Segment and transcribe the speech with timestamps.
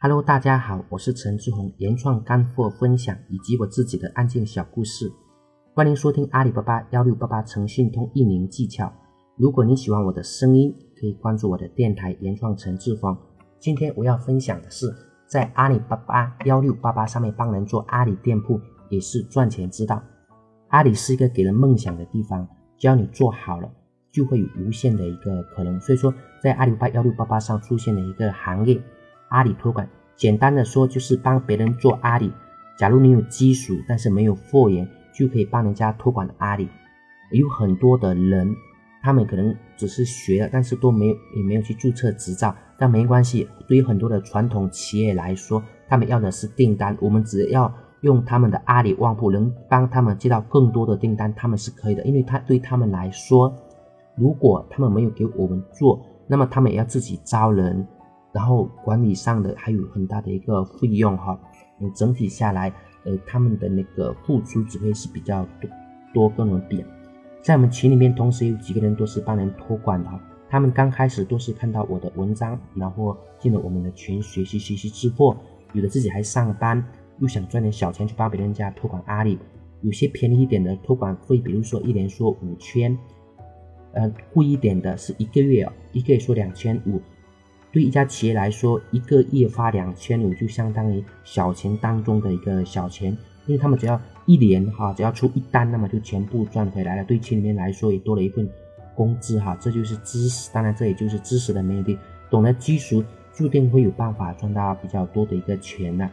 [0.00, 5.10] Hello，大家好，我是陈志宏，原创干货分享以及我自己的案件小故事，
[5.74, 8.92] 欢迎收听阿里巴巴幺六八八诚信通运营技巧。
[9.36, 13.18] 如果你喜欢我的声音，可以关注我的电台原创陈志峰。
[13.58, 14.86] 今天我要分享的是，
[15.26, 18.60] 在阿里巴巴幺六八八上面帮人做阿里店铺
[18.90, 20.00] 也是赚钱之道。
[20.68, 22.46] 阿里是一个给人梦想的地方，
[22.76, 23.68] 只要你做好了。
[24.12, 28.80] 就会有无限的一个可能，所以说在阿里巴巴幺六八八上出现的一个行业，
[29.28, 32.32] 阿里托管，简单的说就是帮别人做阿里。
[32.76, 36.68] 假如你有基础，但是没有货源，就可以帮人家托管的阿里。
[37.32, 38.54] 有很多的人，
[39.02, 43.48] 他们可能只是学了，但是都没有也没有去注册执照，但没关系。
[43.66, 53.54] 对于很多的传统企业来说，他们要的是订单，我们只要用他们的阿里旺铺，能帮他们接到更多的订单，他们是可以的，因为他对他们来说。
[54.16, 57.86] 如果他们没有给我们做，那么他们也要自己招人，
[58.38, 61.36] 然后管理上的还有很大的一个费用哈。
[61.80, 65.68] 嗯，整体下来，呃，他们的那个付出只会是比较多
[66.14, 66.84] 多跟我们比。
[67.42, 70.10] 在我们群里面，同时有几个人都是帮人托管的，
[70.48, 75.36] 他们刚开始都是看到我的文章，然后进了我们的群学习学习直播，
[75.72, 76.80] 有的自己还上班，
[77.18, 79.36] 又想赚点小钱去帮别人家托管阿里，
[79.80, 82.96] 有些便宜一点的托管费，比如说一年说五千。
[83.94, 87.00] 呃，贵一点的是一个月，一个月说两千五，
[87.70, 93.10] 对一家企业来说，一个月发两千五就相当于小钱当中的一个小钱，
[93.46, 98.48] 因为他们只要一年哈，只要出一单，那么就全部赚回来了，对群里面来说也多了一份
[98.94, 101.98] 工资哈，这就是知识，当然这也就是知识的魅力，
[102.30, 106.08] 懂得基础，注定会有办法赚到比较多的一个钱的。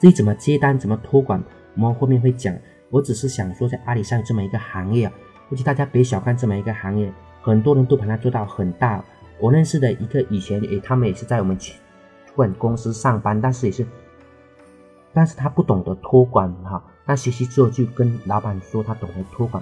[0.00, 1.40] 至于怎么接单，怎么托管，
[1.76, 2.52] 我们后面会讲，
[2.90, 5.12] 我只是想说，在阿里上这么一个行业啊。
[5.48, 9.04] 估计大家别小看这么一个行业，很多人都把它做到很大。
[9.42, 11.74] 我认识的一个以前诶，他们也是在我们托
[12.36, 13.84] 管公司上班，但是也是，
[15.12, 16.80] 但是他不懂得托管哈。
[17.04, 19.60] 那学习之后就跟老板说他懂得托管，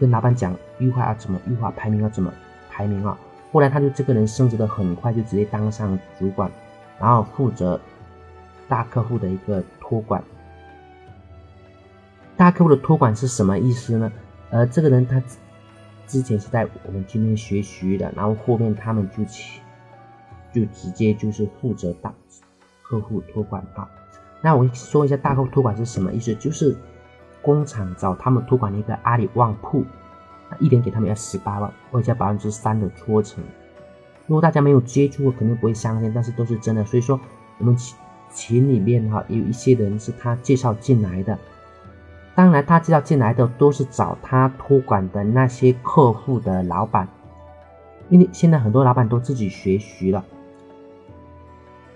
[0.00, 2.34] 跟老板讲优化要怎么优化，排名要怎么
[2.68, 3.16] 排名啊。
[3.52, 6.50] 后来他就这个人升职的很快，就直接当上主管，
[6.98, 7.80] 然后负责
[8.66, 10.20] 大客户的一个托管。
[12.36, 14.12] 大客户的托管是什么意思呢？
[14.50, 15.22] 呃，这个人他
[16.08, 19.60] 之前是在我们今天学习的，然后后面他们就去
[20.52, 22.12] 就直接就是负责大
[22.82, 23.88] 客户托管啊。
[24.40, 26.74] 那我说一下大客户托管是什么意思，就是
[27.42, 29.84] 工厂找他们托管一个阿里旺铺，
[30.58, 33.44] 一年给他们要十八万，外加百分之三的抽成。
[34.26, 36.84] 如果大家没有接触过，肯定不会相信，但是都是真的。
[36.84, 37.20] 所以说
[37.58, 37.96] 我们群
[38.34, 41.38] 群里面哈，有一些人是他介绍进来的。
[42.38, 47.08] 当然，他知道进来的都是找他托管的那些客户的老板，
[48.10, 50.24] 因为现在很多老板都自己学习了。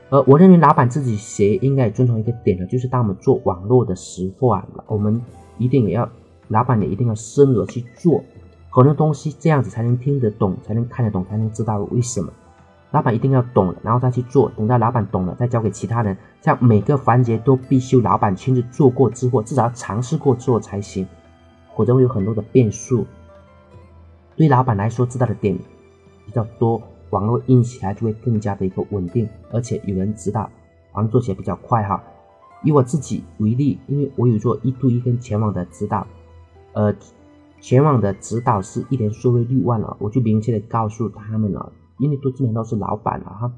[0.08, 5.22] 呃，我认为老板自己学应该也遵从一个点的，就是当我们做网络的时候啊，我们
[5.58, 6.10] 一定也要，
[6.48, 8.20] 老板也一定要深入去做
[8.68, 12.32] 很多东西，这样子才能听得懂，才能看得懂，才能知道为什么。
[12.92, 14.50] 老板一定要懂了，然后再去做。
[14.56, 16.16] 等到老板懂了，再交给其他人。
[16.40, 21.06] 这样每个环节都必须老板亲自做过之后，至少尝试过之后才行，
[21.74, 23.06] 否则会有很多的变数。
[24.36, 25.58] 对老板来说，知道的点
[26.26, 30.50] 比较多，网络运起来就会更加的一个稳定，而且有人指导，
[30.92, 32.02] 网络做起来比较快哈。
[32.62, 36.06] 以我自己为例，因为我有做一对一跟全网的指导，
[36.74, 36.94] 呃，
[37.60, 41.72] 全网的指导是一年收入六万了，我就明确的告诉他们了。
[42.02, 43.52] 因为都基本上都是老板了哈，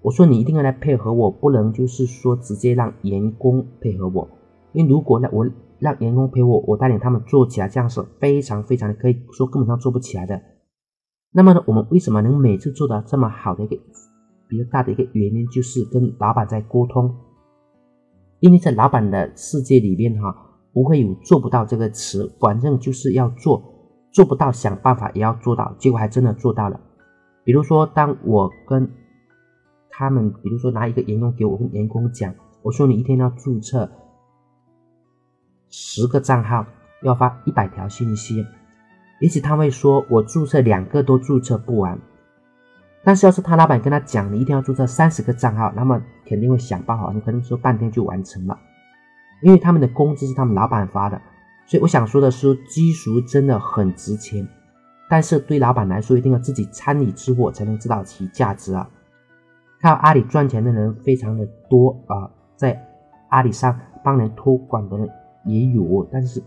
[0.00, 4.26] 我说你一定要来配合我，不能就是说直接让员工配合我，
[4.72, 5.46] 因为如果呢我
[5.78, 10.40] 让员工陪我，我带领他们做起来，这样是非常非常的可以说根本上做不起来的。
[11.32, 13.76] 那么呢，我们为什么能每次做到这么好的一个
[14.48, 17.14] 比较大的一个原因，就是跟老板在沟通，
[18.40, 20.34] 因为在老板的世界里面哈，
[20.72, 23.62] 不会有做不到这个词，反正就是要做，
[24.12, 26.80] 做不到想办法也要做到，结果还真的做到了。
[27.46, 28.90] 比如说，当我跟
[29.88, 33.88] 他们，比如说拿一个员工给我跟员工讲，我说你一天要注册
[35.68, 36.66] 十个账号，
[37.02, 38.44] 要发一百条信息，
[39.20, 41.96] 也许他会说我注册两个都注册不完，
[43.04, 48.58] 但是要是他老板跟他讲，你一定要注册三十个账号，那么肯定会想办法，你可能说半天就完成了，
[49.40, 51.22] 因为他们的工资是他们老板发的，
[51.64, 54.48] 所以我想说的是，基数真的很值钱。
[55.08, 58.90] 但是对老板来说，一定要自己参与之后才能知道其价值啊！
[59.80, 62.82] 靠阿里赚钱的人非常的多啊，在
[63.28, 65.08] 阿里上帮人托管的人
[65.44, 66.42] 也有，但是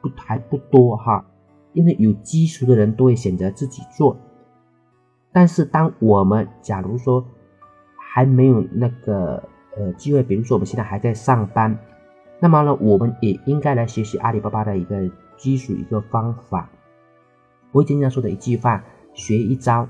[0.00, 1.24] 不还不多哈。
[1.72, 4.16] 因为有基础的人都会选择自己做。
[5.30, 7.24] 但是当我们假如说
[8.12, 9.42] 还没有那个
[9.76, 11.78] 呃机会，比如说我们现在还在上班，
[12.40, 16.68] 那么呢，我们也应该来学习阿里巴巴的一个基础一个方法。
[17.72, 18.84] 我经常说的一句话：
[19.14, 19.88] 学一招，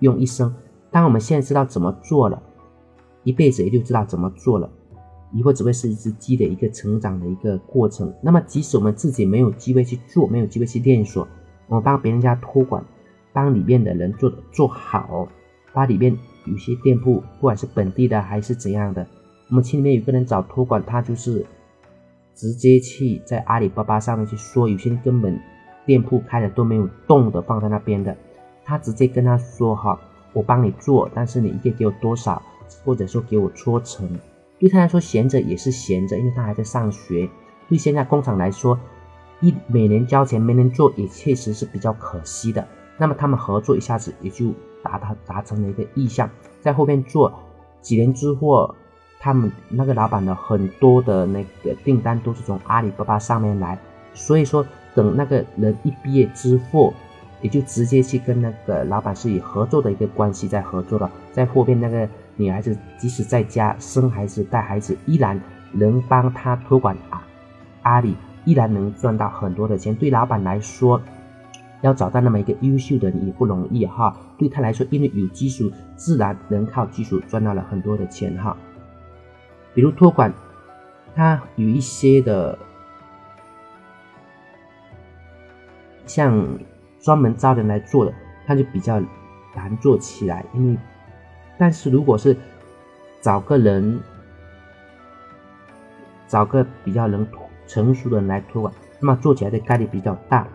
[0.00, 0.54] 用一生。
[0.90, 2.42] 当我们现在知道怎么做了，
[3.24, 4.70] 一辈子也就知道怎么做了。
[5.32, 8.10] 以后只会是一只鸡的一个成长的一个过程。
[8.22, 11.28] 那么，即使我们自己没有机会去做，没有机会去练手，
[11.66, 12.82] 我们帮别人家托管，
[13.34, 15.28] 帮里面的人做的做好，
[15.74, 16.16] 把里面
[16.46, 19.06] 有些店铺，不管是本地的还是怎样的，
[19.50, 21.44] 我们群里面有个人找托管，他就是
[22.34, 25.38] 直接去在阿里巴巴上面去说，有些人根本
[25.88, 28.14] 店铺开的都没有动的，放在那边的，
[28.62, 29.98] 他直接跟他说哈，
[30.34, 32.42] 我帮你做，但是你一个给我多少，
[32.84, 34.06] 或者说给我搓成。
[34.58, 37.26] 对他来说，闲着也是闲着，因为他还在上学。
[37.70, 38.78] 对现在工厂来说，
[39.40, 42.68] 一每年交钱没人做，也确实是比较可惜的。
[42.98, 44.52] 那么他们合作一下子也就
[44.82, 46.28] 达到达成了一个意向，
[46.60, 47.32] 在后面做
[47.80, 48.74] 几年之后，
[49.18, 53.78] 他们那个老板的很多的那个订单都是从阿里巴巴上面来。
[54.14, 56.92] 所以说，等那个人一毕业之后，
[57.40, 62.08] 也就直接去跟那个老板是以合作的一个关系在合作了，在后面那个。
[62.40, 65.40] 女孩子即使在家生孩子、带孩子，依然
[65.72, 67.26] 能帮他托管啊，
[67.82, 68.14] 阿里
[68.44, 69.92] 依然能赚到很多的钱。
[69.92, 71.02] 对老板来说，
[71.80, 74.16] 要找到那么一个优秀的也不容易哈。
[74.38, 78.56] 对他来说，因为有基础，自然能靠技术赚到了很多的钱哈。
[79.74, 80.32] 比如托管，
[81.16, 82.56] 他有一些的，
[86.08, 86.58] 像
[86.98, 88.12] 专门招人来做的，
[88.44, 89.00] 他就比较
[89.54, 90.78] 难做起来，因为。
[91.56, 92.36] 但是如果是
[93.20, 94.00] 找个人，
[96.26, 97.26] 找个比较能
[97.66, 100.46] 成熟的人来托管，那么做起来的概率比较大。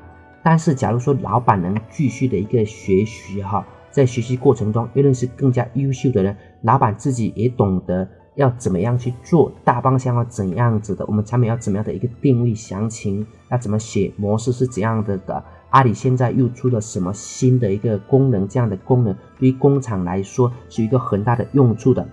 [0.42, 15.44] 但是假如说老板能继续的一个学习哈，在学习过程中又认识更加优秀的人，老板自己也懂得要怎么样去做，大方向要怎样子的，我们产品要怎么样的一个定位详情，要怎么写模式是怎样的的。
[15.70, 18.48] 阿里现在又出了什么新的一个功能？
[18.48, 22.08] 这样的功能对于工厂来说是一个很大的用处的。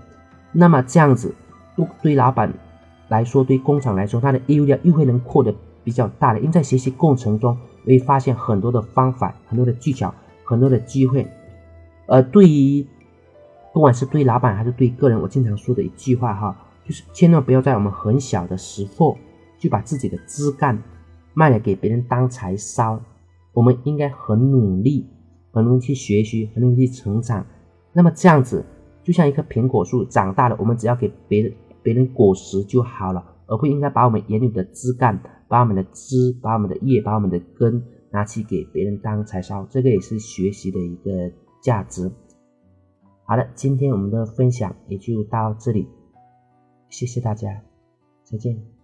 [0.52, 1.34] 那么这样子，
[1.76, 2.52] 对对老板
[3.08, 6.38] 来说，对工厂来说，它的业务量又会能扩得比较大的。
[6.40, 10.14] 因为在学习过程中，会发现很多的方法、很多的技巧、
[10.44, 11.26] 很多的机会。
[12.06, 12.87] 而对于
[13.72, 19.17] 不管是对老板还是对个人，我经常说的一句话哈，就是千万不要在我们很小的时候
[19.58, 20.82] 就把自己的枝干
[21.34, 23.00] 卖了给别人当柴烧。
[23.52, 25.06] 我们应该很努力，
[25.52, 27.44] 很努力去学习，很努力去成长。
[27.93, 28.64] 那么这样子，
[29.02, 31.52] 就像一棵苹果树长大了，我们只要给别人
[31.82, 39.67] 别人果实就好了，而不应该把我们原有的枝干、把我们的枝、把我们的叶、把我们的根拿去给别人当柴烧。
[39.69, 42.11] 这个也是学习的一个价值。
[43.31, 45.87] 好的，今天我们的分享也就到这里，
[46.88, 47.62] 谢谢大家，
[48.25, 48.80] 再见。